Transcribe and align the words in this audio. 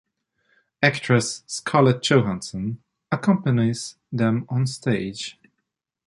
Actress 0.81 1.43
Scarlett 1.45 2.01
Johansson 2.01 2.81
accompanies 3.11 3.97
them 4.11 4.47
on 4.49 4.65
stage. 4.65 5.37